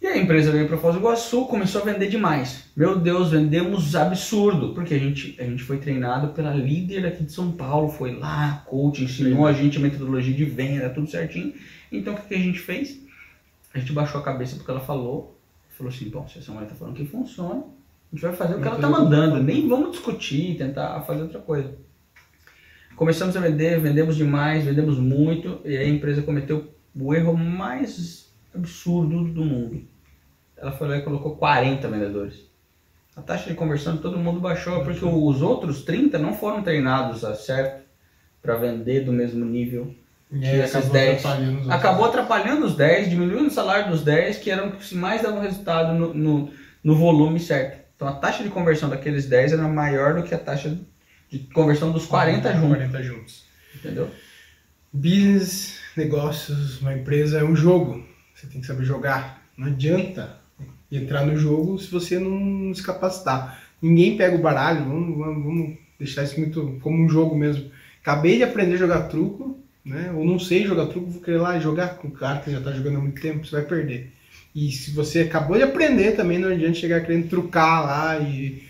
E 0.03 0.07
a 0.09 0.19
empresa 0.19 0.51
veio 0.51 0.67
para 0.67 0.77
Foz 0.77 0.97
do 0.97 1.01
Iguaçu, 1.01 1.45
começou 1.45 1.81
a 1.81 1.85
vender 1.85 2.09
demais. 2.09 2.65
Meu 2.75 2.99
Deus, 2.99 3.31
vendemos 3.31 3.95
absurdo, 3.95 4.75
porque 4.75 4.95
a 4.95 4.99
gente, 4.99 5.41
a 5.41 5.45
gente 5.45 5.63
foi 5.63 5.79
treinado 5.79 6.33
pela 6.35 6.53
líder 6.53 7.07
aqui 7.07 7.23
de 7.23 7.31
São 7.31 7.53
Paulo, 7.53 7.89
foi 7.89 8.13
lá, 8.17 8.65
coach, 8.67 9.05
ensinou 9.05 9.47
a 9.47 9.53
gente 9.53 9.79
a 9.79 9.81
metodologia 9.81 10.35
de 10.35 10.45
venda, 10.45 10.91
tudo 10.91 11.09
certinho. 11.09 11.55
Então 11.93 12.15
o 12.15 12.17
que, 12.17 12.27
que 12.27 12.35
a 12.35 12.39
gente 12.39 12.59
fez? 12.59 13.01
A 13.73 13.79
gente 13.79 13.93
baixou 13.93 14.21
a 14.21 14.25
cabeça 14.25 14.57
porque 14.57 14.73
ela 14.73 14.81
falou, 14.81 15.39
falou 15.79 15.93
assim, 15.93 16.11
bom, 16.11 16.27
se 16.27 16.41
essa 16.41 16.51
mulher 16.51 16.67
tá 16.67 16.75
falando 16.75 16.97
que 16.97 17.07
funciona, 17.07 17.61
a 17.61 18.17
gente 18.17 18.23
vai 18.23 18.33
fazer 18.33 18.57
o 18.57 18.61
que 18.61 18.67
ela 18.67 18.81
tá 18.81 18.91
mandando, 18.91 19.41
nem 19.41 19.69
vamos 19.69 19.93
discutir, 19.93 20.59
tentar 20.59 21.01
fazer 21.03 21.23
outra 21.23 21.39
coisa. 21.39 21.77
Começamos 22.97 23.37
a 23.37 23.41
vender, 23.41 23.81
vendemos 23.81 24.17
demais, 24.17 24.65
vendemos 24.65 24.99
muito, 24.99 25.61
e 25.65 25.77
aí 25.77 25.85
a 25.85 25.89
empresa 25.89 26.23
cometeu 26.23 26.75
o 26.93 27.15
erro 27.15 27.37
mais 27.37 28.33
absurdo 28.53 29.23
do 29.29 29.45
mundo. 29.45 29.92
Ela 30.63 30.71
foi 30.71 30.89
lá 30.89 30.97
e 30.97 31.03
colocou 31.03 31.35
40 31.35 31.89
vendedores. 31.89 32.37
A 33.17 33.21
taxa 33.21 33.51
de 33.51 33.57
conversão 33.57 33.97
de 33.97 34.01
todo 34.01 34.17
mundo 34.17 34.39
baixou 34.39 34.85
porque 34.85 35.05
os 35.05 35.43
outros 35.43 35.83
30 35.83 36.19
não 36.19 36.35
foram 36.35 36.63
treinados 36.63 37.25
a 37.25 37.35
certo 37.35 37.83
para 38.41 38.55
vender 38.55 39.05
do 39.05 39.13
mesmo 39.13 39.45
nível 39.45 39.93
E 40.31 40.39
que 40.39 40.47
esses 40.47 40.77
acabou 40.77 40.93
10. 40.93 41.19
atrapalhando 41.19 41.61
os. 41.61 41.71
Acabou 41.71 42.05
atrapalhando 42.07 42.67
os 42.67 42.77
10, 42.77 43.11
diminuindo 43.11 43.49
o 43.49 43.51
salário 43.51 43.91
dos 43.91 44.03
10, 44.03 44.39
que 44.39 44.51
eram 44.53 44.69
os 44.69 44.89
que 44.89 44.95
mais 44.95 45.21
davam 45.21 45.41
resultado 45.41 45.95
no, 45.95 46.15
no, 46.15 46.51
no 46.83 46.95
volume 46.97 47.41
certo. 47.41 47.83
Então 47.97 48.07
a 48.07 48.13
taxa 48.13 48.45
de 48.45 48.49
conversão 48.49 48.89
daqueles 48.89 49.27
10 49.27 49.55
era 49.55 49.67
maior 49.67 50.15
do 50.15 50.23
que 50.23 50.35
a 50.35 50.39
taxa 50.39 50.79
de 51.29 51.41
conversão 51.53 51.91
dos 51.91 52.07
40 52.07 52.53
juntos. 52.55 52.69
40 52.69 53.03
juntos. 53.03 53.45
Entendeu? 53.75 54.09
Business, 54.93 55.81
negócios, 55.97 56.81
uma 56.81 56.95
empresa 56.95 57.41
é 57.41 57.45
um 57.45 57.57
jogo. 57.57 58.07
Você 58.35 58.47
tem 58.47 58.61
que 58.61 58.67
saber 58.67 58.85
jogar. 58.85 59.43
Não 59.57 59.67
adianta 59.67 60.42
entrar 60.97 61.25
no 61.25 61.37
jogo 61.37 61.79
se 61.79 61.91
você 61.91 62.19
não 62.19 62.75
se 62.75 62.83
capacitar. 62.83 63.61
Ninguém 63.81 64.17
pega 64.17 64.37
o 64.37 64.43
baralho, 64.43 64.85
vamos, 64.85 65.17
vamos, 65.17 65.45
vamos 65.45 65.79
deixar 65.99 66.25
isso 66.25 66.39
muito 66.39 66.79
como 66.81 67.03
um 67.03 67.09
jogo 67.09 67.37
mesmo. 67.37 67.71
Acabei 68.01 68.37
de 68.37 68.45
aprender 68.45 68.75
a 68.75 68.79
jogar 68.79 69.03
truco, 69.03 69.59
né? 69.85 70.13
Ou 70.15 70.25
não 70.25 70.39
sei 70.39 70.65
jogar 70.65 70.87
truco, 70.87 71.11
vou 71.11 71.23
querer 71.23 71.39
lá 71.39 71.59
jogar 71.59 71.97
com 71.97 72.09
o 72.09 72.13
cara 72.13 72.41
que 72.41 72.51
já 72.51 72.59
está 72.59 72.73
jogando 72.73 72.99
há 72.99 73.01
muito 73.01 73.21
tempo, 73.21 73.47
você 73.47 73.57
vai 73.57 73.65
perder. 73.65 74.13
E 74.55 74.71
se 74.71 74.91
você 74.91 75.21
acabou 75.21 75.57
de 75.57 75.63
aprender 75.63 76.13
também, 76.13 76.39
não 76.39 76.51
adianta 76.51 76.75
chegar 76.75 77.01
querendo 77.01 77.29
trucar 77.29 77.85
lá 77.85 78.19
e 78.19 78.63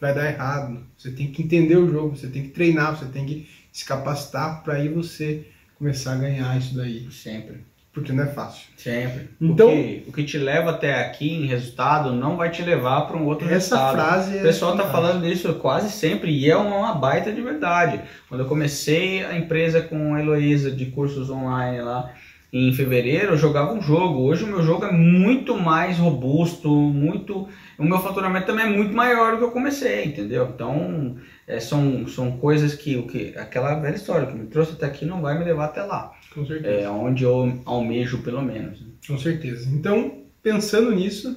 vai 0.00 0.14
dar 0.14 0.30
errado. 0.30 0.84
Você 0.98 1.10
tem 1.10 1.30
que 1.30 1.42
entender 1.42 1.76
o 1.76 1.90
jogo, 1.90 2.16
você 2.16 2.26
tem 2.26 2.42
que 2.42 2.48
treinar, 2.48 2.96
você 2.96 3.06
tem 3.06 3.24
que 3.24 3.48
se 3.72 3.84
capacitar 3.84 4.62
para 4.64 4.74
aí 4.74 4.88
você 4.88 5.46
começar 5.78 6.14
a 6.14 6.18
ganhar 6.18 6.58
isso 6.58 6.74
daí. 6.74 7.08
Sempre. 7.12 7.69
Porque 7.92 8.12
não 8.12 8.22
é 8.22 8.26
fácil. 8.28 8.68
Sempre. 8.76 9.30
Então- 9.40 9.68
o, 9.68 9.72
que, 9.72 10.04
o 10.08 10.12
que 10.12 10.22
te 10.24 10.38
leva 10.38 10.70
até 10.70 11.00
aqui 11.00 11.28
em 11.34 11.46
resultado 11.46 12.12
não 12.12 12.36
vai 12.36 12.48
te 12.48 12.62
levar 12.62 13.00
para 13.02 13.16
um 13.16 13.26
outro 13.26 13.46
Essa 13.46 13.74
resultado. 13.76 13.94
frase 13.96 14.36
é 14.36 14.40
O 14.40 14.42
pessoal 14.44 14.72
tá 14.76 14.84
fantástica. 14.84 15.06
falando 15.08 15.26
disso 15.26 15.54
quase 15.54 15.90
sempre 15.90 16.30
e 16.30 16.48
é 16.48 16.56
uma, 16.56 16.76
uma 16.76 16.94
baita 16.94 17.32
de 17.32 17.40
verdade. 17.42 18.00
Quando 18.28 18.42
eu 18.42 18.46
comecei 18.48 19.24
a 19.24 19.36
empresa 19.36 19.80
com 19.82 20.14
a 20.14 20.20
Heloísa 20.20 20.70
de 20.70 20.86
cursos 20.86 21.30
online 21.30 21.80
lá 21.80 22.12
em 22.52 22.72
fevereiro, 22.72 23.32
eu 23.32 23.36
jogava 23.36 23.72
um 23.72 23.82
jogo. 23.82 24.20
Hoje 24.22 24.44
o 24.44 24.46
meu 24.46 24.62
jogo 24.62 24.84
é 24.84 24.92
muito 24.92 25.56
mais 25.58 25.98
robusto, 25.98 26.68
muito. 26.70 27.48
O 27.76 27.84
meu 27.84 27.98
faturamento 27.98 28.46
também 28.46 28.66
é 28.66 28.68
muito 28.68 28.94
maior 28.94 29.32
do 29.32 29.38
que 29.38 29.44
eu 29.44 29.50
comecei, 29.50 30.04
entendeu? 30.04 30.48
Então 30.54 31.16
é, 31.46 31.58
são, 31.58 32.06
são 32.06 32.32
coisas 32.38 32.72
que, 32.74 32.96
o 32.96 33.06
que. 33.08 33.34
Aquela 33.36 33.74
velha 33.74 33.96
história 33.96 34.28
que 34.28 34.34
me 34.34 34.46
trouxe 34.46 34.72
até 34.72 34.86
aqui 34.86 35.04
não 35.04 35.20
vai 35.20 35.36
me 35.36 35.44
levar 35.44 35.64
até 35.66 35.82
lá. 35.82 36.12
Com 36.34 36.46
certeza. 36.46 36.74
É 36.74 36.90
onde 36.90 37.24
eu 37.24 37.60
almejo 37.64 38.18
pelo 38.22 38.42
menos. 38.42 38.80
né? 38.80 38.86
Com 39.06 39.18
certeza. 39.18 39.68
Então, 39.70 40.22
pensando 40.42 40.92
nisso, 40.92 41.36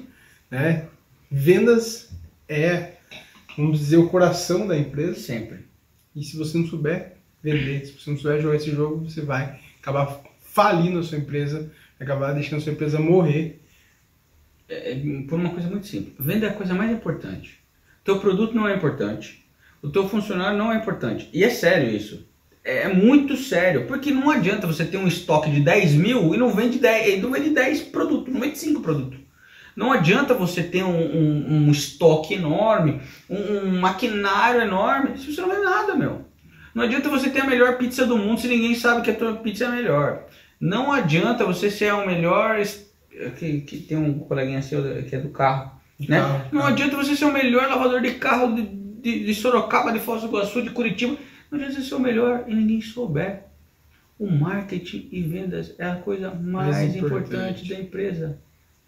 né, 0.52 0.88
vendas 1.32 2.12
é, 2.48 2.94
vamos 3.58 3.80
dizer, 3.80 3.98
o 3.98 4.10
coração 4.10 4.68
da 4.68 4.78
empresa. 4.78 5.16
Sempre. 5.20 5.66
E 6.16 6.24
se 6.24 6.38
você 6.38 6.58
não 6.58 6.68
souber 6.68 7.14
vender, 7.42 7.86
se 7.86 7.94
você 8.00 8.10
não 8.12 8.18
souber 8.18 8.42
jogar 8.42 8.56
esse 8.56 8.72
jogo, 8.72 9.10
você 9.10 9.22
vai 9.22 9.60
acabar 9.82 10.22
falindo 10.40 11.00
a 11.00 11.04
sua 11.04 11.18
empresa, 11.18 11.72
acabar 12.00 12.34
deixando 12.34 12.60
a 12.60 12.62
sua 12.62 12.74
empresa 12.74 13.00
morrer. 13.00 13.60
é, 14.70 14.96
por 15.28 15.40
uma 15.40 15.50
coisa 15.50 15.68
muito 15.70 15.88
simples. 15.88 16.14
Venda 16.20 16.48
é 16.48 16.50
a 16.50 16.54
coisa 16.54 16.74
mais 16.74 16.92
importante. 16.92 17.60
Teu 18.04 18.20
produto 18.20 18.54
não 18.56 18.68
é 18.68 18.76
importante. 18.76 19.44
O 19.82 19.90
teu 19.90 20.08
funcionário 20.08 20.58
não 20.58 20.72
é 20.72 20.78
importante. 20.78 21.30
E 21.34 21.44
é 21.44 21.50
sério 21.50 21.90
isso. 21.90 22.28
É 22.64 22.88
muito 22.88 23.36
sério. 23.36 23.86
Porque 23.88 24.12
não 24.12 24.30
adianta 24.30 24.66
você 24.68 24.86
ter 24.86 24.98
um 24.98 25.08
estoque 25.08 25.50
de 25.52 25.60
10 25.60 25.94
mil 25.94 26.34
e 26.34 26.38
não 26.38 26.50
vende 26.50 26.80
10, 26.80 27.22
não 27.22 27.32
vende 27.32 27.50
10 27.50 27.82
produtos, 27.84 28.34
não 28.34 28.40
vende 28.42 28.58
5 28.58 28.82
produtos. 28.82 29.20
Não 29.76 29.92
adianta 29.92 30.34
você 30.36 30.62
ter 30.64 30.84
um, 30.84 30.90
um- 31.02 31.46
um 31.68 31.72
estoque 31.72 32.36
enorme, 32.36 33.02
um, 33.30 33.58
um 33.68 33.80
maquinário 33.80 34.62
enorme, 34.62 35.18
se 35.18 35.34
você 35.34 35.42
não 35.42 35.50
vende 35.50 35.64
nada, 35.64 35.96
meu. 35.96 36.22
Não 36.76 36.84
adianta 36.84 37.10
você 37.10 37.30
ter 37.30 37.42
a 37.42 37.46
melhor 37.48 37.78
pizza 37.78 38.06
do 38.06 38.18
mundo 38.18 38.40
se 38.40 38.48
ninguém 38.48 38.76
sabe 38.76 39.02
que 39.02 39.12
a 39.12 39.16
tua 39.16 39.34
pizza 39.36 39.66
é 39.66 39.68
a 39.68 39.72
melhor. 39.72 40.24
Não 40.60 40.92
adianta 40.92 41.44
você 41.46 41.70
ser 41.70 41.94
o 41.94 42.06
melhor. 42.06 42.62
Que, 43.38 43.62
que 43.62 43.78
tem 43.78 43.98
um 43.98 44.20
coleguinha 44.20 44.62
seu 44.62 44.82
que 45.04 45.16
é 45.16 45.20
do 45.20 45.30
carro. 45.30 45.72
Né? 46.00 46.20
de 46.50 46.54
não 46.56 46.62
carro. 46.62 46.74
adianta 46.74 46.96
você 46.96 47.16
ser 47.16 47.26
o 47.26 47.32
melhor 47.32 47.68
lavador 47.70 48.02
de 48.02 48.12
carro 48.14 48.56
de, 48.56 48.64
de, 48.64 49.26
de 49.26 49.36
Sorocaba, 49.36 49.92
de 49.92 50.00
Foz 50.00 50.22
do 50.22 50.28
Iguaçu, 50.28 50.62
de 50.64 50.72
Curitiba. 50.72 51.16
Adianta 51.54 51.74
você 51.76 51.82
ser 51.82 51.96
o 51.96 52.00
melhor 52.00 52.46
e 52.48 52.54
ninguém 52.54 52.82
souber. 52.82 53.44
O 54.18 54.30
marketing 54.30 55.10
e 55.12 55.22
vendas 55.22 55.74
é 55.78 55.86
a 55.86 55.96
coisa 55.98 56.32
mais, 56.32 56.76
Mais 56.78 56.96
importante. 56.96 57.28
importante. 57.36 57.70
da 57.70 57.80
empresa. 57.80 58.38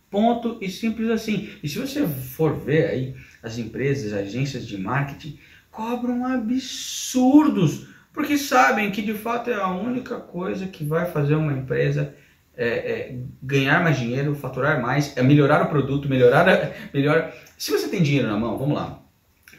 Ponto 0.10 0.58
e 0.62 0.70
simples 0.70 1.10
assim. 1.10 1.50
E 1.62 1.68
se 1.68 1.78
você 1.78 2.08
for 2.08 2.56
ver 2.58 2.88
aí, 2.90 3.16
as 3.44 3.58
empresas, 3.58 4.14
as 4.14 4.20
agências 4.28 4.66
de 4.66 4.78
marketing 4.78 5.38
cobram 5.72 6.26
absurdos, 6.26 7.88
porque 8.14 8.38
sabem 8.38 8.92
que 8.92 9.02
de 9.02 9.14
fato 9.14 9.50
é 9.50 9.56
a 9.56 9.68
única 9.68 10.16
coisa 10.18 10.68
que 10.68 10.84
vai 10.86 11.06
fazer 11.12 11.36
uma 11.36 11.52
empresa 11.52 12.16
é, 12.56 12.68
é, 12.68 13.20
ganhar 13.44 13.84
mais 13.84 13.98
dinheiro, 14.00 14.34
faturar 14.36 14.82
mais, 14.82 15.16
é 15.18 15.22
melhorar 15.22 15.64
o 15.64 15.68
produto, 15.70 16.08
melhorar, 16.08 16.48
a- 16.48 16.72
melhor. 16.94 17.34
Se 17.58 17.72
você 17.72 17.90
tem 17.90 18.02
dinheiro 18.02 18.28
na 18.30 18.38
mão, 18.38 18.58
vamos 18.58 18.76
lá, 18.76 19.02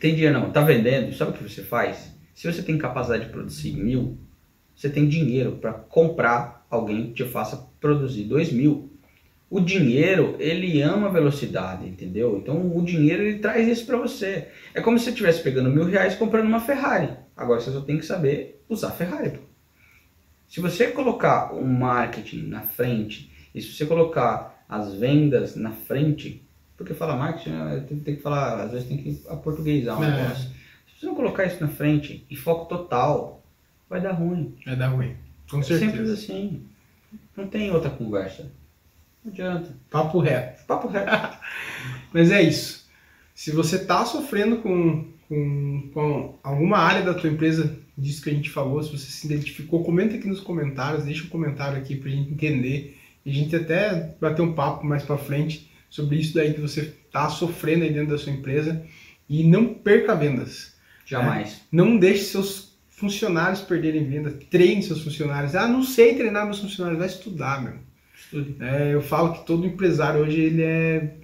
tem 0.01 0.15
dinheiro 0.15 0.33
na 0.33 0.41
mão, 0.41 0.51
tá 0.51 0.63
vendendo, 0.63 1.13
sabe 1.15 1.33
o 1.33 1.35
que 1.35 1.43
você 1.43 1.63
faz? 1.63 2.16
Se 2.37 2.53
você 2.53 2.63
tem 2.63 2.77
capacidade 2.77 3.25
de 3.25 3.31
produzir 3.33 3.73
mil, 3.73 4.19
você 4.75 4.91
tem 4.91 5.09
dinheiro 5.09 5.53
para 5.53 5.73
comprar 5.73 6.67
alguém 6.69 7.07
que 7.07 7.25
te 7.25 7.25
faça 7.25 7.67
produzir 7.81 8.25
dois 8.25 8.53
mil. 8.53 8.93
O 9.49 9.59
dinheiro, 9.59 10.37
ele 10.39 10.83
ama 10.83 11.09
velocidade, 11.11 11.89
entendeu? 11.89 12.37
Então 12.37 12.77
o 12.77 12.85
dinheiro 12.85 13.23
ele 13.23 13.39
traz 13.39 13.67
isso 13.67 13.87
para 13.87 13.97
você. 13.97 14.49
É 14.75 14.83
como 14.83 14.99
se 14.99 15.05
você 15.05 15.11
estivesse 15.13 15.43
pegando 15.43 15.71
mil 15.71 15.87
reais 15.87 16.13
e 16.13 16.19
comprando 16.19 16.47
uma 16.47 16.61
Ferrari. 16.61 17.09
Agora 17.35 17.59
você 17.59 17.71
só 17.71 17.81
tem 17.81 17.97
que 17.97 18.05
saber 18.05 18.63
usar 18.69 18.89
a 18.89 18.93
Ferrari. 18.93 19.31
pô. 19.31 19.39
Se 20.47 20.61
você 20.61 20.89
colocar 20.89 21.55
o 21.55 21.65
marketing 21.67 22.49
na 22.49 22.61
frente 22.61 23.33
e 23.55 23.63
se 23.63 23.73
você 23.73 23.87
colocar 23.87 24.63
as 24.69 24.93
vendas 24.93 25.57
na 25.57 25.71
frente, 25.71 26.45
porque 26.77 26.93
fala 26.93 27.17
marketing, 27.17 27.51
né, 27.51 27.85
tem, 27.89 28.17
que 28.17 28.21
falar, 28.23 28.61
às 28.65 28.73
vezes 28.73 28.89
tem 28.89 28.99
que 28.99 29.23
aportuguesar 29.27 29.99
o 29.99 30.05
É. 30.05 30.11
negócio. 30.11 30.56
Se 30.97 31.01
você 31.01 31.07
não 31.07 31.15
colocar 31.15 31.45
isso 31.45 31.61
na 31.61 31.69
frente 31.69 32.25
e 32.31 32.35
foco 32.35 32.65
total, 32.67 33.45
vai 33.89 34.01
dar 34.01 34.13
ruim. 34.13 34.57
Vai 34.65 34.77
dar 34.77 34.89
ruim. 34.89 35.15
Com 35.51 35.61
É 35.61 35.63
Simples 35.63 35.81
certeza. 35.91 36.13
assim. 36.15 36.63
Não 37.37 37.47
tem 37.47 37.71
outra 37.71 37.91
conversa. 37.91 38.51
Não 39.23 39.31
adianta. 39.31 39.77
Papo 39.91 40.19
reto. 40.19 40.65
Papo 40.65 40.89
reto. 40.89 41.37
Mas 42.15 42.31
é 42.31 42.41
isso. 42.41 42.87
Se 43.35 43.51
você 43.51 43.77
está 43.77 44.07
sofrendo 44.07 44.59
com, 44.63 45.05
com, 45.29 45.91
com 45.93 46.39
alguma 46.43 46.79
área 46.79 47.03
da 47.03 47.13
tua 47.13 47.29
empresa, 47.29 47.79
disso 47.97 48.23
que 48.23 48.31
a 48.31 48.33
gente 48.33 48.49
falou, 48.49 48.83
se 48.83 48.91
você 48.91 49.11
se 49.11 49.27
identificou, 49.27 49.85
comenta 49.85 50.17
aqui 50.17 50.27
nos 50.27 50.41
comentários, 50.41 51.05
deixa 51.05 51.25
um 51.25 51.29
comentário 51.29 51.77
aqui 51.77 51.95
pra 51.97 52.11
gente 52.11 52.33
entender. 52.33 52.99
E 53.25 53.31
a 53.31 53.35
gente 53.35 53.55
até 53.55 54.15
bater 54.19 54.41
um 54.41 54.55
papo 54.55 54.87
mais 54.87 55.03
pra 55.03 55.19
frente 55.19 55.71
sobre 55.91 56.17
isso 56.17 56.33
daí 56.33 56.55
que 56.55 56.61
você 56.61 56.81
está 57.07 57.29
sofrendo 57.29 57.85
aí 57.85 57.93
dentro 57.93 58.13
da 58.13 58.19
sua 58.19 58.33
empresa. 58.33 58.83
E 59.29 59.45
não 59.45 59.75
perca 59.75 60.15
vendas. 60.15 60.76
Jamais. 61.07 61.63
Não 61.73 61.97
deixe 61.97 62.25
seus 62.25 62.77
funcionários 62.91 63.61
perderem 63.61 64.05
venda. 64.05 64.31
Treine 64.51 64.83
seus 64.83 65.03
funcionários. 65.03 65.55
Ah, 65.55 65.69
não 65.69 65.83
sei 65.83 66.15
treinar 66.15 66.45
meus 66.45 66.59
funcionários. 66.59 66.99
Vai 66.99 67.09
estudar, 67.09 67.63
meu. 67.63 67.75
Estude. 68.19 68.57
É, 68.61 68.93
eu 68.93 69.03
falo 69.03 69.35
que 69.35 69.47
todo 69.47 69.67
empresário 69.67 70.21
hoje 70.23 70.41
ele 70.41 70.63
é 70.63 71.15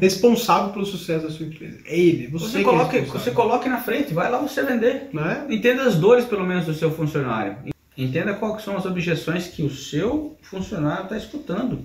responsável 0.00 0.72
pelo 0.72 0.86
sucesso 0.86 1.26
da 1.26 1.30
sua 1.30 1.46
empresa. 1.46 1.80
É 1.84 1.98
ele, 1.98 2.28
você, 2.28 2.46
Você, 2.46 2.60
é 2.60 2.64
coloque, 2.64 2.96
responsável. 2.96 3.20
você 3.20 3.30
coloque 3.32 3.68
na 3.68 3.78
frente, 3.78 4.14
vai 4.14 4.30
lá 4.30 4.38
você 4.38 4.62
vender. 4.62 5.10
É? 5.12 5.52
Entenda 5.54 5.82
as 5.82 5.96
dores, 5.96 6.24
pelo 6.24 6.46
menos, 6.46 6.66
do 6.66 6.74
seu 6.74 6.90
funcionário. 6.90 7.56
Entenda 7.98 8.32
quais 8.34 8.62
são 8.62 8.76
as 8.76 8.86
objeções 8.86 9.48
que 9.48 9.62
o 9.62 9.70
seu 9.70 10.38
funcionário 10.40 11.02
está 11.04 11.16
escutando. 11.16 11.82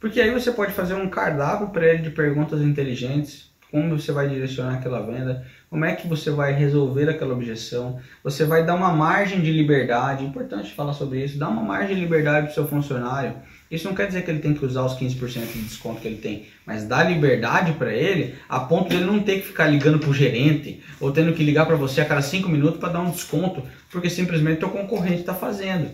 Porque 0.00 0.20
aí 0.20 0.30
você 0.30 0.50
pode 0.50 0.72
fazer 0.72 0.94
um 0.94 1.08
cardápio 1.08 1.68
para 1.68 1.86
ele 1.86 2.02
de 2.02 2.10
perguntas 2.10 2.60
inteligentes. 2.62 3.50
Como 3.70 3.96
você 3.98 4.10
vai 4.10 4.28
direcionar 4.28 4.74
aquela 4.74 5.00
venda? 5.00 5.46
Como 5.68 5.84
é 5.84 5.96
que 5.96 6.06
você 6.06 6.30
vai 6.30 6.52
resolver 6.52 7.08
aquela 7.08 7.34
objeção? 7.34 7.98
Você 8.22 8.44
vai 8.44 8.64
dar 8.64 8.76
uma 8.76 8.92
margem 8.92 9.40
de 9.40 9.50
liberdade. 9.50 10.24
Importante 10.24 10.72
falar 10.72 10.92
sobre 10.92 11.24
isso. 11.24 11.38
Dá 11.38 11.48
uma 11.48 11.62
margem 11.62 11.96
de 11.96 12.00
liberdade 12.00 12.46
para 12.46 12.52
o 12.52 12.54
seu 12.54 12.68
funcionário. 12.68 13.34
Isso 13.68 13.88
não 13.88 13.94
quer 13.94 14.06
dizer 14.06 14.24
que 14.24 14.30
ele 14.30 14.38
tem 14.38 14.54
que 14.54 14.64
usar 14.64 14.84
os 14.84 14.94
15% 14.94 15.52
de 15.52 15.62
desconto 15.62 16.00
que 16.00 16.06
ele 16.06 16.18
tem, 16.18 16.46
mas 16.64 16.84
dá 16.84 17.02
liberdade 17.02 17.72
para 17.72 17.92
ele 17.92 18.36
a 18.48 18.60
ponto 18.60 18.90
de 18.90 18.96
ele 18.96 19.06
não 19.06 19.20
ter 19.20 19.40
que 19.40 19.48
ficar 19.48 19.66
ligando 19.66 19.98
para 19.98 20.08
o 20.08 20.14
gerente 20.14 20.80
ou 21.00 21.10
tendo 21.10 21.32
que 21.32 21.42
ligar 21.42 21.66
para 21.66 21.74
você 21.74 22.00
a 22.00 22.04
cada 22.04 22.22
5 22.22 22.48
minutos 22.48 22.78
para 22.78 22.92
dar 22.92 23.00
um 23.00 23.10
desconto, 23.10 23.64
porque 23.90 24.08
simplesmente 24.08 24.60
teu 24.60 24.70
concorrente 24.70 25.20
está 25.20 25.34
fazendo. 25.34 25.90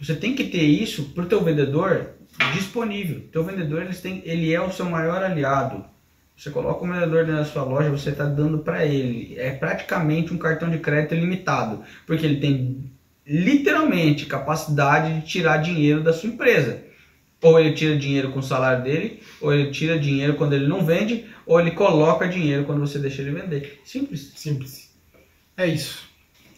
Você 0.00 0.14
tem 0.14 0.34
que 0.34 0.44
ter 0.44 0.62
isso 0.62 1.10
para 1.10 1.24
o 1.24 1.26
teu 1.26 1.44
vendedor 1.44 2.12
disponível. 2.54 3.20
Teu 3.30 3.44
vendedor 3.44 3.82
eles 3.82 4.00
têm, 4.00 4.22
ele 4.24 4.52
é 4.52 4.60
o 4.60 4.72
seu 4.72 4.86
maior 4.88 5.22
aliado. 5.22 5.84
Você 6.40 6.50
coloca 6.50 6.82
o 6.82 6.88
vendedor 6.88 7.26
dentro 7.26 7.42
da 7.42 7.44
sua 7.44 7.64
loja, 7.64 7.90
você 7.90 8.08
está 8.08 8.24
dando 8.24 8.60
para 8.60 8.86
ele. 8.86 9.34
É 9.36 9.50
praticamente 9.50 10.32
um 10.32 10.38
cartão 10.38 10.70
de 10.70 10.78
crédito 10.78 11.14
ilimitado, 11.14 11.82
porque 12.06 12.24
ele 12.24 12.40
tem 12.40 12.90
literalmente 13.26 14.24
capacidade 14.24 15.20
de 15.20 15.26
tirar 15.26 15.58
dinheiro 15.58 16.02
da 16.02 16.14
sua 16.14 16.30
empresa. 16.30 16.82
Ou 17.42 17.60
ele 17.60 17.74
tira 17.74 17.94
dinheiro 17.94 18.32
com 18.32 18.38
o 18.38 18.42
salário 18.42 18.82
dele, 18.82 19.20
ou 19.38 19.52
ele 19.52 19.70
tira 19.70 19.98
dinheiro 19.98 20.34
quando 20.36 20.54
ele 20.54 20.66
não 20.66 20.82
vende, 20.82 21.26
ou 21.44 21.60
ele 21.60 21.72
coloca 21.72 22.26
dinheiro 22.26 22.64
quando 22.64 22.80
você 22.80 22.98
deixa 22.98 23.20
ele 23.20 23.32
vender. 23.32 23.78
Simples. 23.84 24.32
Simples. 24.34 24.94
É 25.58 25.66
isso. 25.66 26.08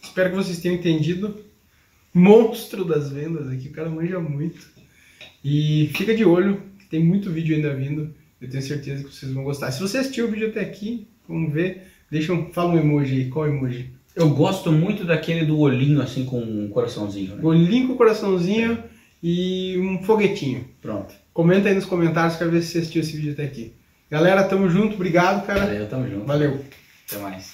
Espero 0.01 0.29
que 0.29 0.37
vocês 0.37 0.61
tenham 0.61 0.77
entendido. 0.77 1.43
Monstro 2.13 2.85
das 2.85 3.11
vendas 3.11 3.49
aqui, 3.49 3.67
o 3.67 3.73
cara 3.73 3.89
manja 3.89 4.17
muito. 4.17 4.65
E 5.43 5.91
fica 5.93 6.15
de 6.15 6.23
olho, 6.23 6.63
tem 6.89 7.03
muito 7.03 7.29
vídeo 7.29 7.53
ainda 7.53 7.75
vindo. 7.75 8.22
Eu 8.43 8.49
tenho 8.49 8.61
certeza 8.61 9.05
que 9.05 9.15
vocês 9.15 9.31
vão 9.31 9.45
gostar. 9.45 9.71
Se 9.71 9.79
você 9.79 9.99
assistiu 9.99 10.27
o 10.27 10.27
vídeo 10.29 10.49
até 10.49 10.59
aqui, 10.59 11.07
vamos 11.27 11.53
ver. 11.53 11.87
Deixa 12.11 12.33
um, 12.33 12.51
fala 12.51 12.73
um 12.73 12.77
emoji 12.77 13.21
aí. 13.21 13.29
Qual 13.29 13.47
emoji? 13.47 13.89
Eu 14.13 14.29
gosto 14.31 14.69
muito 14.69 15.05
daquele 15.05 15.45
do 15.45 15.57
olhinho 15.57 16.01
assim 16.01 16.25
com 16.25 16.41
um 16.41 16.67
coraçãozinho. 16.67 17.37
Né? 17.37 17.41
Olhinho 17.41 17.87
com 17.87 17.95
coraçãozinho 17.95 18.83
e 19.23 19.77
um 19.79 20.03
foguetinho. 20.03 20.65
Pronto. 20.81 21.13
Comenta 21.33 21.69
aí 21.69 21.75
nos 21.75 21.85
comentários, 21.85 22.35
quero 22.35 22.51
ver 22.51 22.61
se 22.61 22.73
você 22.73 22.77
assistiu 22.79 23.01
esse 23.01 23.15
vídeo 23.15 23.31
até 23.31 23.45
aqui. 23.45 23.73
Galera, 24.11 24.43
tamo 24.43 24.69
junto, 24.69 24.95
obrigado, 24.95 25.47
cara. 25.47 25.61
Valeu, 25.61 25.87
tamo 25.87 26.09
junto. 26.09 26.25
Valeu. 26.25 26.65
Até 27.09 27.17
mais. 27.19 27.53